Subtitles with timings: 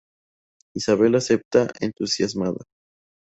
[0.77, 2.57] Isabelle acepta entusiasmada.